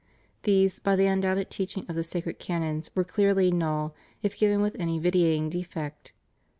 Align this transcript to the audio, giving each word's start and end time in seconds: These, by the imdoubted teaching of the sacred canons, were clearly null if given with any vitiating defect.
These, 0.41 0.79
by 0.79 0.95
the 0.95 1.03
imdoubted 1.05 1.49
teaching 1.51 1.85
of 1.87 1.95
the 1.95 2.03
sacred 2.03 2.39
canons, 2.39 2.89
were 2.95 3.03
clearly 3.03 3.51
null 3.51 3.93
if 4.23 4.35
given 4.35 4.59
with 4.59 4.75
any 4.79 4.97
vitiating 4.97 5.51
defect. 5.51 6.13